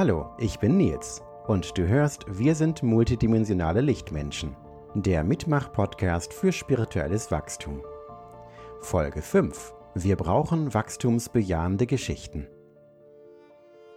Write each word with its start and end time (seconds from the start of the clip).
Hallo, 0.00 0.30
ich 0.38 0.58
bin 0.58 0.78
Nils 0.78 1.22
und 1.46 1.76
du 1.76 1.86
hörst 1.86 2.24
Wir 2.26 2.54
sind 2.54 2.82
multidimensionale 2.82 3.82
Lichtmenschen, 3.82 4.56
der 4.94 5.22
Mitmach-Podcast 5.22 6.32
für 6.32 6.52
spirituelles 6.52 7.30
Wachstum. 7.30 7.82
Folge 8.80 9.20
5. 9.20 9.74
Wir 9.94 10.16
brauchen 10.16 10.72
wachstumsbejahende 10.72 11.86
Geschichten. 11.86 12.46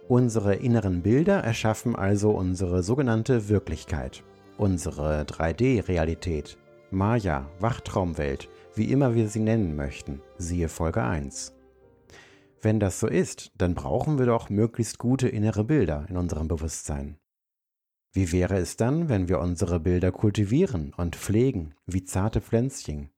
Unsere 0.06 0.56
inneren 0.56 1.00
Bilder 1.00 1.42
erschaffen 1.42 1.96
also 1.96 2.32
unsere 2.32 2.82
sogenannte 2.82 3.48
Wirklichkeit, 3.48 4.24
unsere 4.58 5.22
3D-Realität, 5.22 6.58
Maya, 6.90 7.48
Wachtraumwelt, 7.60 8.50
wie 8.74 8.92
immer 8.92 9.14
wir 9.14 9.28
sie 9.28 9.40
nennen 9.40 9.74
möchten, 9.74 10.20
siehe 10.36 10.68
Folge 10.68 11.02
1. 11.02 11.54
Wenn 12.64 12.80
das 12.80 12.98
so 12.98 13.06
ist, 13.06 13.52
dann 13.58 13.74
brauchen 13.74 14.18
wir 14.18 14.24
doch 14.24 14.48
möglichst 14.48 14.96
gute 14.96 15.28
innere 15.28 15.64
Bilder 15.64 16.06
in 16.08 16.16
unserem 16.16 16.48
Bewusstsein. 16.48 17.18
Wie 18.10 18.32
wäre 18.32 18.56
es 18.56 18.78
dann, 18.78 19.10
wenn 19.10 19.28
wir 19.28 19.38
unsere 19.38 19.80
Bilder 19.80 20.10
kultivieren 20.12 20.94
und 20.94 21.14
pflegen, 21.14 21.74
wie 21.84 22.04
zarte 22.04 22.40
Pflänzchen? 22.40 23.10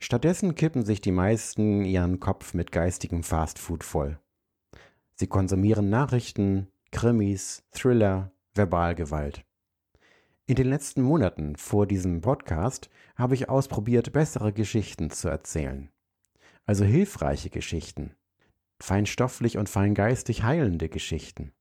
Stattdessen 0.00 0.54
kippen 0.54 0.84
sich 0.84 1.00
die 1.00 1.12
meisten 1.12 1.86
ihren 1.86 2.20
Kopf 2.20 2.52
mit 2.52 2.72
geistigem 2.72 3.22
Fastfood 3.22 3.82
voll. 3.82 4.20
Sie 5.14 5.28
konsumieren 5.28 5.88
Nachrichten, 5.88 6.68
Krimis, 6.92 7.64
Thriller, 7.70 8.32
Verbalgewalt. 8.52 9.46
In 10.44 10.56
den 10.56 10.68
letzten 10.68 11.00
Monaten 11.00 11.56
vor 11.56 11.86
diesem 11.86 12.20
Podcast 12.20 12.90
habe 13.16 13.32
ich 13.32 13.48
ausprobiert, 13.48 14.12
bessere 14.12 14.52
Geschichten 14.52 15.08
zu 15.08 15.28
erzählen. 15.28 15.88
Also 16.66 16.84
hilfreiche 16.84 17.48
Geschichten, 17.48 18.14
feinstofflich 18.80 19.58
und 19.58 19.68
feingeistig 19.68 20.42
heilende 20.42 20.88
Geschichten. 20.88 21.52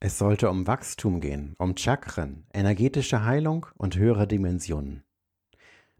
Es 0.00 0.18
sollte 0.18 0.50
um 0.50 0.66
Wachstum 0.66 1.20
gehen, 1.20 1.54
um 1.58 1.76
Chakren, 1.76 2.46
energetische 2.52 3.24
Heilung 3.24 3.66
und 3.76 3.96
höhere 3.96 4.26
Dimensionen. 4.26 5.02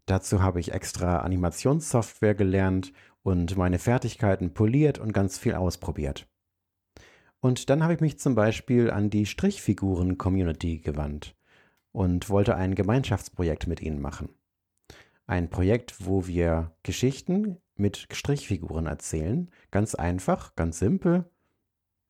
Dazu 0.05 0.41
habe 0.41 0.59
ich 0.59 0.71
extra 0.71 1.19
Animationssoftware 1.19 2.35
gelernt 2.35 2.93
und 3.23 3.57
meine 3.57 3.79
Fertigkeiten 3.79 4.53
poliert 4.53 4.99
und 4.99 5.13
ganz 5.13 5.39
viel 5.39 5.55
ausprobiert. 5.55 6.27
Und 7.39 7.69
dann 7.69 7.81
habe 7.81 7.95
ich 7.95 8.01
mich 8.01 8.19
zum 8.19 8.35
Beispiel 8.35 8.91
an 8.91 9.09
die 9.09 9.25
Strichfiguren-Community 9.25 10.79
gewandt 10.79 11.35
und 11.91 12.29
wollte 12.29 12.55
ein 12.55 12.75
Gemeinschaftsprojekt 12.75 13.67
mit 13.67 13.81
ihnen 13.81 14.01
machen. 14.01 14.29
Ein 15.27 15.49
Projekt, 15.49 16.05
wo 16.05 16.27
wir 16.27 16.71
Geschichten 16.83 17.57
mit 17.75 18.07
Strichfiguren 18.11 18.85
erzählen. 18.85 19.49
Ganz 19.71 19.95
einfach, 19.95 20.55
ganz 20.55 20.79
simpel. 20.79 21.25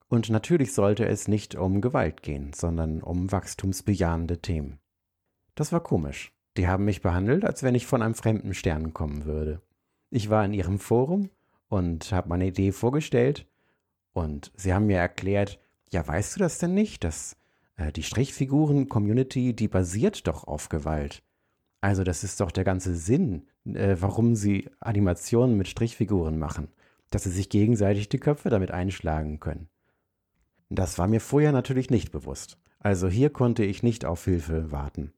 Und 0.08 0.30
natürlich 0.30 0.74
sollte 0.74 1.06
es 1.06 1.28
nicht 1.28 1.56
um 1.56 1.82
Gewalt 1.82 2.22
gehen, 2.22 2.52
sondern 2.54 3.02
um 3.02 3.32
wachstumsbejahende 3.32 4.42
Themen. 4.42 4.80
Das 5.56 5.72
war 5.72 5.82
komisch. 5.82 6.34
Die 6.58 6.68
haben 6.68 6.86
mich 6.86 7.02
behandelt, 7.02 7.44
als 7.44 7.64
wenn 7.64 7.76
ich 7.76 7.86
von 7.86 8.02
einem 8.02 8.16
fremden 8.16 8.54
Stern 8.54 8.94
kommen 8.94 9.26
würde. 9.26 9.62
Ich 10.10 10.30
war 10.30 10.46
in 10.46 10.54
ihrem 10.54 10.80
Forum 10.80 11.30
und 11.68 12.12
habe 12.12 12.30
meine 12.30 12.48
Idee 12.48 12.72
vorgestellt 12.72 13.48
und 14.14 14.52
sie 14.56 14.74
haben 14.74 14.86
mir 14.86 15.00
erklärt, 15.00 15.60
ja, 15.90 16.06
weißt 16.06 16.36
du 16.36 16.40
das 16.40 16.60
denn 16.60 16.74
nicht, 16.74 17.04
dass 17.04 17.36
äh, 17.76 17.92
die 17.92 18.04
Strichfiguren-Community, 18.04 19.54
die 19.54 19.68
basiert 19.68 20.28
doch 20.28 20.46
auf 20.46 20.70
Gewalt. 20.70 21.24
Also 21.86 22.04
das 22.04 22.24
ist 22.24 22.42
doch 22.42 22.50
der 22.50 22.64
ganze 22.64 22.96
Sinn, 22.96 23.44
äh, 23.64 23.96
warum 24.00 24.36
sie 24.36 24.72
Animationen 24.80 25.56
mit 25.56 25.68
Strichfiguren 25.68 26.40
machen, 26.40 26.70
dass 27.12 27.26
sie 27.26 27.30
sich 27.30 27.48
gegenseitig 27.48 28.10
die 28.10 28.18
Köpfe 28.18 28.50
damit 28.50 28.72
einschlagen 28.72 29.40
können. 29.40 29.70
Das 30.70 30.98
war 30.98 31.08
mir 31.08 31.22
vorher 31.22 31.52
natürlich 31.52 31.92
nicht 31.92 32.12
bewusst. 32.12 32.58
Also 32.80 33.08
hier 33.08 33.30
konnte 33.30 33.64
ich 33.64 33.84
nicht 33.84 34.04
auf 34.04 34.26
Hilfe 34.26 34.72
warten. 34.72 35.14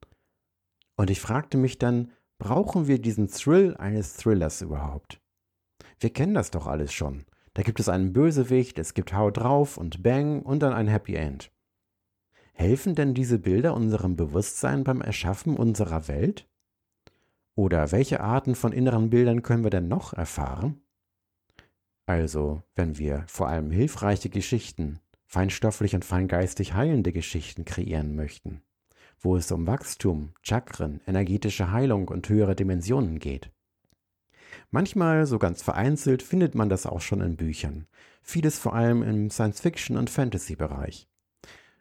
Und 0.98 1.10
ich 1.10 1.22
fragte 1.22 1.58
mich 1.58 1.80
dann, 1.80 2.12
brauchen 2.38 2.86
wir 2.86 3.00
diesen 3.00 3.30
Thrill 3.30 3.78
eines 3.78 4.18
Thrillers 4.18 4.62
überhaupt? 4.62 5.22
Wir 6.02 6.10
kennen 6.10 6.34
das 6.34 6.52
doch 6.52 6.68
alles 6.68 6.92
schon. 6.92 7.24
Da 7.54 7.64
gibt 7.64 7.80
es 7.80 7.88
einen 7.88 8.12
Bösewicht, 8.12 8.78
es 8.78 8.94
gibt 8.94 9.14
Hau 9.14 9.32
drauf 9.32 9.78
und 9.78 10.04
Bang 10.04 10.42
und 10.42 10.60
dann 10.64 10.74
ein 10.74 10.90
Happy 10.90 11.16
End. 11.16 11.50
Helfen 12.52 12.94
denn 12.94 13.14
diese 13.14 13.40
Bilder 13.40 13.74
unserem 13.74 14.18
Bewusstsein 14.18 14.84
beim 14.84 15.00
Erschaffen 15.00 15.56
unserer 15.56 16.10
Welt? 16.10 16.46
Oder 17.58 17.92
welche 17.92 18.20
Arten 18.20 18.54
von 18.54 18.72
inneren 18.72 19.10
Bildern 19.10 19.42
können 19.42 19.64
wir 19.64 19.72
denn 19.72 19.88
noch 19.88 20.14
erfahren? 20.14 20.80
Also, 22.06 22.62
wenn 22.76 23.00
wir 23.00 23.26
vor 23.28 23.48
allem 23.48 23.72
hilfreiche 23.72 24.30
Geschichten, 24.30 25.00
feinstofflich 25.26 25.96
und 25.96 26.06
feingeistig 26.06 26.76
heilende 26.76 27.12
Geschichten 27.12 27.66
kreieren 27.66 28.16
möchten, 28.16 28.62
wo 29.20 29.36
es 29.36 29.52
um 29.52 29.66
Wachstum, 29.66 30.34
Chakren, 30.44 31.02
energetische 31.08 31.72
Heilung 31.72 32.10
und 32.10 32.30
höhere 32.30 32.56
Dimensionen 32.56 33.18
geht. 33.18 33.50
Manchmal, 34.70 35.26
so 35.26 35.40
ganz 35.40 35.64
vereinzelt, 35.64 36.22
findet 36.22 36.54
man 36.54 36.70
das 36.70 36.86
auch 36.86 37.02
schon 37.02 37.22
in 37.22 37.38
Büchern. 37.38 37.88
Vieles 38.22 38.60
vor 38.60 38.76
allem 38.76 39.02
im 39.02 39.32
Science-Fiction- 39.32 39.98
und 39.98 40.12
Fantasy-Bereich. 40.12 41.10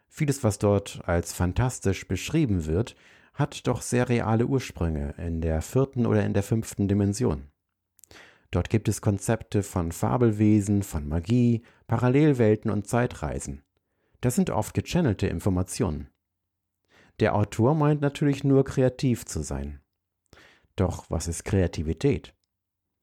Vieles, 0.07 0.43
was 0.43 0.57
dort 0.57 1.01
als 1.05 1.33
fantastisch 1.33 2.07
beschrieben 2.07 2.65
wird, 2.65 2.95
hat 3.37 3.67
doch 3.67 3.81
sehr 3.83 4.09
reale 4.09 4.47
Ursprünge 4.47 5.13
in 5.17 5.41
der 5.41 5.61
vierten 5.61 6.07
oder 6.07 6.25
in 6.25 6.33
der 6.33 6.41
fünften 6.41 6.87
Dimension. 6.87 7.51
Dort 8.49 8.69
gibt 8.69 8.87
es 8.87 9.01
Konzepte 9.01 9.61
von 9.61 9.91
Fabelwesen, 9.91 10.81
von 10.81 11.07
Magie, 11.07 11.63
Parallelwelten 11.85 12.71
und 12.71 12.87
Zeitreisen. 12.87 13.63
Das 14.21 14.35
sind 14.35 14.49
oft 14.49 14.73
gechannelte 14.73 15.27
Informationen. 15.27 16.09
Der 17.19 17.35
Autor 17.35 17.75
meint 17.75 18.01
natürlich 18.01 18.43
nur 18.43 18.63
kreativ 18.65 19.25
zu 19.25 19.43
sein. 19.43 19.81
Doch 20.75 21.09
was 21.09 21.27
ist 21.27 21.45
Kreativität? 21.45 22.35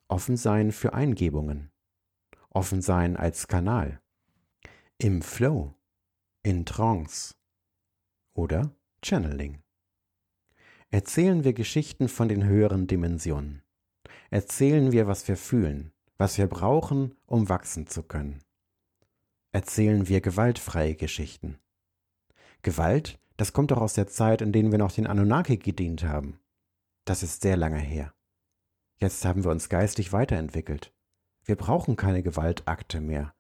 Offen 0.08 0.36
sein 0.36 0.72
für 0.72 0.94
Eingebungen. 0.94 1.70
Offen 2.50 2.82
sein 2.82 3.16
als 3.16 3.46
Kanal. 3.46 4.00
Im 4.98 5.22
Flow. 5.22 5.74
In 6.42 6.66
Trance. 6.66 7.34
Oder 8.34 8.74
Channeling 9.02 9.63
erzählen 10.94 11.42
wir 11.42 11.54
Geschichten 11.54 12.08
von 12.08 12.28
den 12.28 12.44
höheren 12.44 12.86
Dimensionen. 12.86 13.62
Erzählen 14.30 14.92
wir, 14.92 15.08
was 15.08 15.26
wir 15.26 15.36
fühlen, 15.36 15.90
was 16.18 16.38
wir 16.38 16.46
brauchen, 16.46 17.16
um 17.26 17.48
wachsen 17.48 17.88
zu 17.88 18.04
können. 18.04 18.38
Erzählen 19.50 20.06
wir 20.06 20.20
gewaltfreie 20.20 20.94
Geschichten. 20.94 21.58
Gewalt, 22.62 23.18
das 23.36 23.52
kommt 23.52 23.72
doch 23.72 23.78
aus 23.78 23.94
der 23.94 24.06
Zeit, 24.06 24.40
in 24.40 24.52
denen 24.52 24.70
wir 24.70 24.78
noch 24.78 24.92
den 24.92 25.08
Anunnaki 25.08 25.56
gedient 25.56 26.04
haben. 26.04 26.38
Das 27.04 27.24
ist 27.24 27.42
sehr 27.42 27.56
lange 27.56 27.80
her. 27.80 28.14
Jetzt 28.98 29.24
haben 29.24 29.42
wir 29.42 29.50
uns 29.50 29.68
geistig 29.68 30.12
weiterentwickelt. 30.12 30.92
Wir 31.44 31.56
brauchen 31.56 31.96
keine 31.96 32.22
Gewaltakte 32.22 33.00
mehr. 33.00 33.34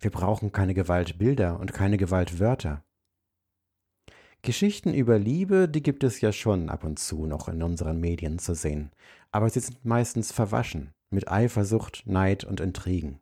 Wir 0.00 0.10
brauchen 0.10 0.50
keine 0.50 0.74
Gewaltbilder 0.74 1.60
und 1.60 1.72
keine 1.72 1.98
Gewaltwörter. 1.98 2.82
Geschichten 4.46 4.94
über 4.94 5.18
Liebe, 5.18 5.68
die 5.68 5.82
gibt 5.82 6.04
es 6.04 6.20
ja 6.20 6.30
schon 6.30 6.68
ab 6.68 6.84
und 6.84 7.00
zu 7.00 7.26
noch 7.26 7.48
in 7.48 7.64
unseren 7.64 7.98
Medien 7.98 8.38
zu 8.38 8.54
sehen, 8.54 8.92
aber 9.32 9.50
sie 9.50 9.58
sind 9.58 9.84
meistens 9.84 10.30
verwaschen 10.30 10.92
mit 11.10 11.28
Eifersucht, 11.28 12.04
Neid 12.06 12.44
und 12.44 12.60
Intrigen. 12.60 13.18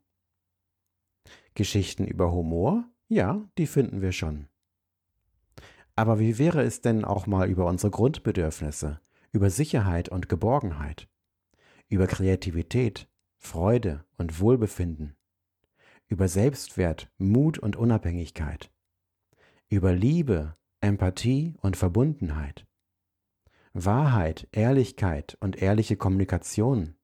Geschichten 1.54 2.04
über 2.04 2.30
Humor? 2.30 2.84
Ja, 3.08 3.42
die 3.56 3.66
finden 3.66 4.02
wir 4.02 4.12
schon. 4.12 4.48
Aber 5.96 6.18
wie 6.18 6.36
wäre 6.36 6.62
es 6.62 6.82
denn 6.82 7.06
auch 7.06 7.26
mal 7.26 7.48
über 7.48 7.64
unsere 7.68 7.90
Grundbedürfnisse, 7.90 9.00
über 9.32 9.48
Sicherheit 9.48 10.10
und 10.10 10.28
Geborgenheit, 10.28 11.08
über 11.88 12.06
Kreativität, 12.06 13.08
Freude 13.38 14.04
und 14.18 14.40
Wohlbefinden, 14.40 15.16
über 16.06 16.28
Selbstwert, 16.28 17.10
Mut 17.16 17.58
und 17.58 17.76
Unabhängigkeit, 17.76 18.70
über 19.70 19.94
Liebe, 19.94 20.54
Empathie 20.84 21.54
und 21.62 21.78
Verbundenheit. 21.78 22.66
Wahrheit, 23.72 24.46
Ehrlichkeit 24.52 25.36
und 25.40 25.60
ehrliche 25.60 25.96
Kommunikation. 25.96 26.94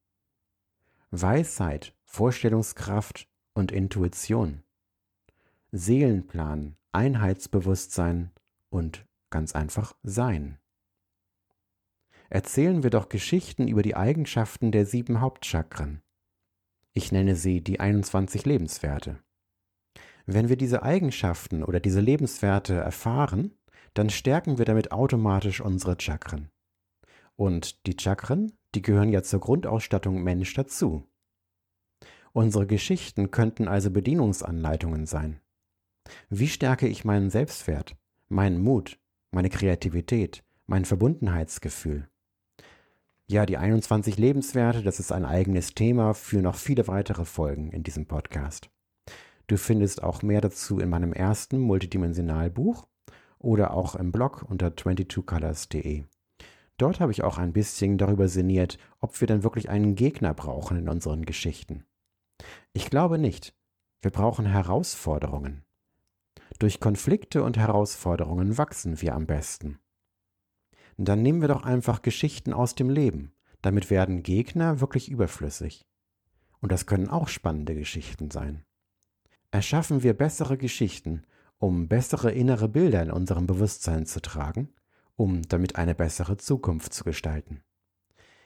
Weisheit, 1.10 1.94
Vorstellungskraft 2.04 3.26
und 3.54 3.72
Intuition. 3.72 4.62
Seelenplan, 5.72 6.76
Einheitsbewusstsein 6.92 8.30
und 8.68 9.06
ganz 9.30 9.54
einfach 9.54 9.96
Sein. 10.02 10.58
Erzählen 12.28 12.82
wir 12.82 12.90
doch 12.90 13.08
Geschichten 13.08 13.66
über 13.66 13.82
die 13.82 13.96
Eigenschaften 13.96 14.72
der 14.72 14.84
sieben 14.84 15.22
Hauptchakren. 15.22 16.02
Ich 16.92 17.12
nenne 17.12 17.34
sie 17.34 17.62
die 17.62 17.80
21 17.80 18.44
Lebenswerte. 18.44 19.18
Wenn 20.26 20.48
wir 20.48 20.56
diese 20.56 20.82
Eigenschaften 20.82 21.64
oder 21.64 21.80
diese 21.80 22.00
Lebenswerte 22.00 22.74
erfahren, 22.74 23.52
dann 23.94 24.10
stärken 24.10 24.58
wir 24.58 24.64
damit 24.64 24.92
automatisch 24.92 25.60
unsere 25.60 25.96
Chakren. 25.98 26.50
Und 27.36 27.86
die 27.86 27.96
Chakren, 27.98 28.52
die 28.74 28.82
gehören 28.82 29.10
ja 29.10 29.22
zur 29.22 29.40
Grundausstattung 29.40 30.22
Mensch 30.22 30.52
dazu. 30.54 31.06
Unsere 32.32 32.66
Geschichten 32.66 33.30
könnten 33.30 33.66
also 33.66 33.90
Bedienungsanleitungen 33.90 35.06
sein. 35.06 35.40
Wie 36.28 36.48
stärke 36.48 36.86
ich 36.86 37.04
meinen 37.04 37.30
Selbstwert, 37.30 37.96
meinen 38.28 38.60
Mut, 38.60 38.98
meine 39.30 39.50
Kreativität, 39.50 40.44
mein 40.66 40.84
Verbundenheitsgefühl? 40.84 42.08
Ja, 43.26 43.46
die 43.46 43.58
21 43.58 44.18
Lebenswerte, 44.18 44.82
das 44.82 44.98
ist 44.98 45.12
ein 45.12 45.24
eigenes 45.24 45.74
Thema 45.74 46.14
für 46.14 46.42
noch 46.42 46.56
viele 46.56 46.88
weitere 46.88 47.24
Folgen 47.24 47.70
in 47.70 47.82
diesem 47.82 48.06
Podcast. 48.06 48.70
Du 49.46 49.56
findest 49.56 50.02
auch 50.02 50.22
mehr 50.22 50.40
dazu 50.40 50.78
in 50.78 50.88
meinem 50.88 51.12
ersten 51.12 51.58
Multidimensionalbuch 51.58 52.86
oder 53.40 53.74
auch 53.74 53.96
im 53.96 54.12
Blog 54.12 54.44
unter 54.48 54.68
22colors.de. 54.68 56.04
Dort 56.76 57.00
habe 57.00 57.12
ich 57.12 57.24
auch 57.24 57.36
ein 57.36 57.52
bisschen 57.52 57.98
darüber 57.98 58.28
sinniert, 58.28 58.78
ob 59.00 59.20
wir 59.20 59.26
denn 59.26 59.42
wirklich 59.42 59.68
einen 59.68 59.96
Gegner 59.96 60.32
brauchen 60.32 60.78
in 60.78 60.88
unseren 60.88 61.24
Geschichten. 61.26 61.84
Ich 62.72 62.88
glaube 62.88 63.18
nicht. 63.18 63.54
Wir 64.00 64.10
brauchen 64.10 64.46
Herausforderungen. 64.46 65.64
Durch 66.58 66.80
Konflikte 66.80 67.42
und 67.42 67.58
Herausforderungen 67.58 68.56
wachsen 68.56 69.00
wir 69.02 69.14
am 69.14 69.26
besten. 69.26 69.78
Dann 70.96 71.22
nehmen 71.22 71.40
wir 71.40 71.48
doch 71.48 71.64
einfach 71.64 72.02
Geschichten 72.02 72.52
aus 72.52 72.74
dem 72.74 72.90
Leben. 72.90 73.32
Damit 73.62 73.90
werden 73.90 74.22
Gegner 74.22 74.80
wirklich 74.80 75.10
überflüssig. 75.10 75.86
Und 76.60 76.72
das 76.72 76.86
können 76.86 77.08
auch 77.08 77.28
spannende 77.28 77.74
Geschichten 77.74 78.30
sein. 78.30 78.64
Erschaffen 79.50 80.02
wir 80.02 80.14
bessere 80.14 80.56
Geschichten, 80.56 81.24
um 81.60 81.86
bessere 81.86 82.32
innere 82.32 82.68
Bilder 82.68 83.02
in 83.02 83.12
unserem 83.12 83.46
Bewusstsein 83.46 84.06
zu 84.06 84.20
tragen, 84.20 84.70
um 85.14 85.42
damit 85.42 85.76
eine 85.76 85.94
bessere 85.94 86.38
Zukunft 86.38 86.92
zu 86.92 87.04
gestalten. 87.04 87.62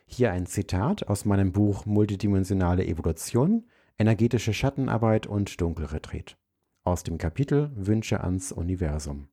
Hier 0.04 0.32
ein 0.32 0.44
Zitat 0.44 1.08
aus 1.08 1.24
meinem 1.24 1.52
Buch 1.52 1.86
Multidimensionale 1.86 2.84
Evolution, 2.84 3.64
energetische 3.96 4.52
Schattenarbeit 4.52 5.26
und 5.26 5.60
Dunkelretreat 5.60 6.36
aus 6.82 7.02
dem 7.02 7.16
Kapitel 7.16 7.70
Wünsche 7.74 8.22
ans 8.22 8.52
Universum. 8.52 9.28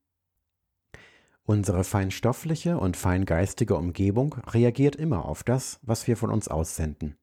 Unsere 1.43 1.83
feinstoffliche 1.83 2.77
und 2.77 2.95
feingeistige 2.95 3.75
Umgebung 3.75 4.35
reagiert 4.47 4.95
immer 4.95 5.25
auf 5.25 5.43
das, 5.43 5.79
was 5.81 6.07
wir 6.07 6.15
von 6.15 6.29
uns 6.29 6.47
aussenden. 6.47 7.17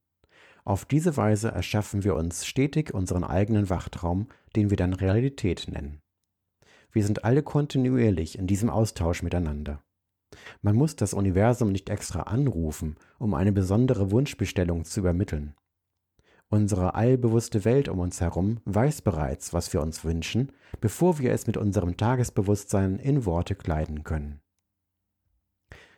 Auf 0.64 0.84
diese 0.84 1.16
Weise 1.16 1.50
erschaffen 1.50 2.04
wir 2.04 2.14
uns 2.14 2.44
stetig 2.44 2.92
unseren 2.92 3.24
eigenen 3.24 3.70
Wachtraum, 3.70 4.28
den 4.54 4.68
wir 4.68 4.76
dann 4.76 4.92
Realität 4.92 5.66
nennen. 5.68 6.02
Wir 6.92 7.04
sind 7.04 7.24
alle 7.24 7.42
kontinuierlich 7.42 8.38
in 8.38 8.46
diesem 8.46 8.70
Austausch 8.70 9.22
miteinander. 9.22 9.82
Man 10.62 10.76
muss 10.76 10.96
das 10.96 11.14
Universum 11.14 11.72
nicht 11.72 11.90
extra 11.90 12.22
anrufen, 12.22 12.96
um 13.18 13.34
eine 13.34 13.52
besondere 13.52 14.10
Wunschbestellung 14.10 14.84
zu 14.84 15.00
übermitteln. 15.00 15.54
Unsere 16.50 16.94
allbewusste 16.94 17.64
Welt 17.66 17.88
um 17.88 17.98
uns 17.98 18.20
herum 18.22 18.60
weiß 18.64 19.02
bereits, 19.02 19.52
was 19.52 19.72
wir 19.72 19.82
uns 19.82 20.04
wünschen, 20.04 20.52
bevor 20.80 21.18
wir 21.18 21.32
es 21.32 21.46
mit 21.46 21.58
unserem 21.58 21.96
Tagesbewusstsein 21.96 22.98
in 22.98 23.26
Worte 23.26 23.54
kleiden 23.54 24.02
können. 24.02 24.40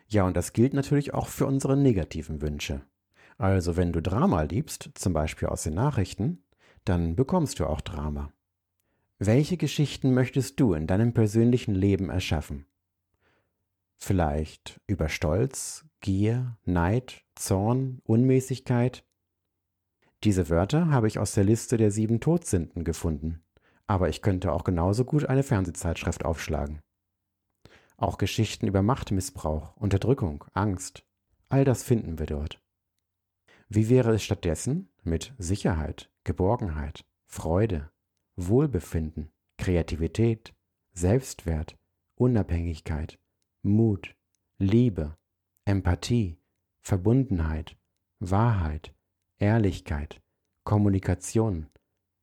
Ja, 0.09 0.25
und 0.25 0.35
das 0.35 0.51
gilt 0.51 0.73
natürlich 0.73 1.13
auch 1.13 1.27
für 1.27 1.45
unsere 1.45 1.77
negativen 1.77 2.41
Wünsche. 2.41 2.81
Also 3.37 3.77
wenn 3.77 3.93
du 3.93 4.01
Drama 4.01 4.41
liebst, 4.41 4.91
zum 4.95 5.13
Beispiel 5.13 5.47
aus 5.47 5.63
den 5.63 5.73
Nachrichten, 5.73 6.43
dann 6.83 7.15
bekommst 7.15 7.59
du 7.59 7.65
auch 7.65 7.79
Drama. 7.79 8.33
Welche 9.23 9.55
Geschichten 9.55 10.15
möchtest 10.15 10.59
du 10.59 10.73
in 10.73 10.87
deinem 10.87 11.13
persönlichen 11.13 11.75
Leben 11.75 12.09
erschaffen? 12.09 12.65
Vielleicht 13.99 14.81
über 14.87 15.09
Stolz, 15.09 15.85
Gier, 15.99 16.57
Neid, 16.65 17.23
Zorn, 17.35 17.99
Unmäßigkeit, 18.03 19.05
diese 20.23 20.49
Wörter 20.49 20.89
habe 20.89 21.07
ich 21.07 21.19
aus 21.19 21.33
der 21.33 21.43
Liste 21.43 21.77
der 21.77 21.91
sieben 21.91 22.19
Todsünden 22.19 22.83
gefunden, 22.83 23.43
aber 23.85 24.09
ich 24.09 24.23
könnte 24.23 24.51
auch 24.51 24.63
genauso 24.63 25.05
gut 25.05 25.25
eine 25.25 25.43
Fernsehzeitschrift 25.43 26.25
aufschlagen. 26.25 26.81
Auch 27.97 28.17
Geschichten 28.17 28.65
über 28.65 28.81
Machtmissbrauch, 28.81 29.77
Unterdrückung, 29.77 30.45
Angst, 30.53 31.05
all 31.47 31.63
das 31.63 31.83
finden 31.83 32.17
wir 32.17 32.25
dort. 32.25 32.59
Wie 33.69 33.87
wäre 33.87 34.15
es 34.15 34.23
stattdessen 34.23 34.89
mit 35.03 35.35
Sicherheit, 35.37 36.09
Geborgenheit, 36.23 37.05
Freude, 37.27 37.91
Wohlbefinden, 38.35 39.31
Kreativität, 39.57 40.53
Selbstwert, 40.93 41.77
Unabhängigkeit, 42.15 43.19
Mut, 43.61 44.15
Liebe, 44.57 45.17
Empathie, 45.65 46.37
Verbundenheit, 46.81 47.77
Wahrheit, 48.19 48.93
Ehrlichkeit, 49.39 50.21
Kommunikation, 50.63 51.69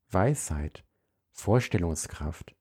Weisheit, 0.09 0.85
Vorstellungskraft, 1.31 2.55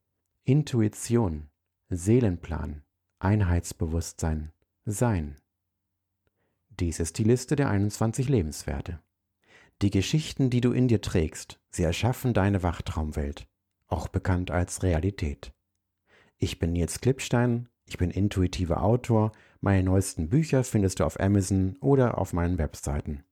Intuition, 0.45 1.51
Seelenplan, 1.89 2.83
Einheitsbewusstsein, 3.19 4.53
Sein. 4.85 5.37
Dies 6.71 7.01
ist 7.01 7.19
die 7.19 7.25
Liste 7.25 7.57
der 7.57 7.69
21 7.69 8.29
Lebenswerte. 8.29 9.01
Die 9.81 9.91
Geschichten, 9.91 10.51
die 10.51 10.61
du 10.61 10.73
in 10.73 10.89
dir 10.89 11.01
trägst, 11.01 11.61
sie 11.71 11.85
erschaffen 11.85 12.35
deine 12.35 12.65
Wachtraumwelt, 12.65 13.47
auch 13.87 14.09
bekannt 14.09 14.51
als 14.51 14.83
Realität. 14.83 15.53
Ich 16.37 16.59
bin 16.59 16.73
Nils 16.73 17.01
Klippstein, 17.01 17.69
ich 17.85 17.97
bin 17.97 18.11
intuitiver 18.11 18.83
Autor, 18.83 19.31
meine 19.61 19.85
neuesten 19.85 20.29
Bücher 20.31 20.65
findest 20.65 20.99
du 20.99 21.05
auf 21.05 21.21
Amazon 21.21 21.77
oder 21.81 22.19
auf 22.19 22.33
meinen 22.33 22.59
Webseiten. 22.59 23.23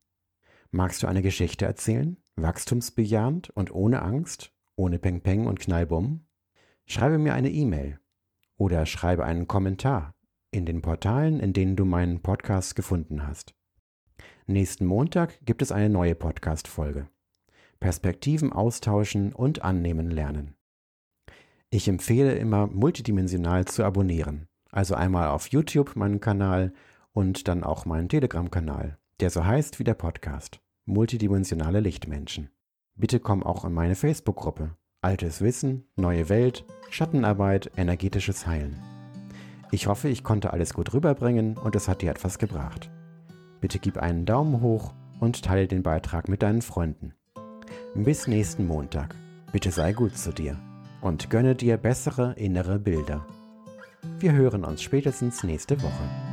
Magst 0.70 1.02
du 1.02 1.08
eine 1.08 1.20
Geschichte 1.20 1.64
erzählen? 1.64 2.16
Wachstumsbejahend 2.36 3.50
und 3.50 3.74
ohne 3.74 4.02
Angst? 4.02 4.52
Ohne 4.76 5.00
Peng 5.00 5.22
Peng 5.22 5.48
und 5.48 5.58
Knallbumm? 5.58 6.26
Schreibe 6.84 7.18
mir 7.18 7.34
eine 7.34 7.50
E-Mail 7.50 7.98
oder 8.56 8.86
schreibe 8.86 9.24
einen 9.24 9.48
Kommentar 9.48 10.14
in 10.52 10.64
den 10.64 10.80
Portalen, 10.80 11.40
in 11.40 11.52
denen 11.52 11.74
du 11.74 11.84
meinen 11.84 12.22
Podcast 12.22 12.76
gefunden 12.76 13.26
hast. 13.26 13.55
Nächsten 14.48 14.86
Montag 14.86 15.44
gibt 15.44 15.60
es 15.60 15.72
eine 15.72 15.88
neue 15.88 16.14
Podcast-Folge. 16.14 17.08
Perspektiven 17.80 18.52
austauschen 18.52 19.32
und 19.32 19.62
annehmen 19.62 20.10
lernen. 20.10 20.54
Ich 21.68 21.88
empfehle 21.88 22.34
immer 22.36 22.68
multidimensional 22.68 23.64
zu 23.64 23.84
abonnieren. 23.84 24.46
Also 24.70 24.94
einmal 24.94 25.28
auf 25.28 25.48
YouTube 25.48 25.96
meinen 25.96 26.20
Kanal 26.20 26.72
und 27.12 27.48
dann 27.48 27.64
auch 27.64 27.86
meinen 27.86 28.08
Telegram-Kanal, 28.08 28.98
der 29.18 29.30
so 29.30 29.44
heißt 29.44 29.80
wie 29.80 29.84
der 29.84 29.94
Podcast 29.94 30.60
multidimensionale 30.86 31.80
Lichtmenschen. 31.80 32.50
Bitte 32.94 33.18
komm 33.18 33.42
auch 33.42 33.64
in 33.64 33.72
meine 33.72 33.96
Facebook-Gruppe. 33.96 34.76
Altes 35.02 35.40
Wissen, 35.40 35.88
neue 35.96 36.28
Welt, 36.28 36.64
Schattenarbeit, 36.90 37.72
energetisches 37.76 38.46
Heilen. 38.46 38.80
Ich 39.72 39.88
hoffe, 39.88 40.08
ich 40.08 40.22
konnte 40.22 40.52
alles 40.52 40.72
gut 40.72 40.94
rüberbringen 40.94 41.58
und 41.58 41.74
es 41.74 41.88
hat 41.88 42.02
dir 42.02 42.10
etwas 42.10 42.38
gebracht. 42.38 42.90
Bitte 43.60 43.78
gib 43.78 43.98
einen 43.98 44.26
Daumen 44.26 44.60
hoch 44.60 44.92
und 45.20 45.42
teile 45.42 45.66
den 45.66 45.82
Beitrag 45.82 46.28
mit 46.28 46.42
deinen 46.42 46.62
Freunden. 46.62 47.14
Bis 47.94 48.26
nächsten 48.26 48.66
Montag. 48.66 49.14
Bitte 49.52 49.70
sei 49.70 49.92
gut 49.92 50.16
zu 50.16 50.32
dir 50.32 50.58
und 51.00 51.30
gönne 51.30 51.54
dir 51.54 51.76
bessere 51.76 52.34
innere 52.34 52.78
Bilder. 52.78 53.26
Wir 54.18 54.32
hören 54.32 54.64
uns 54.64 54.82
spätestens 54.82 55.42
nächste 55.44 55.80
Woche. 55.82 56.25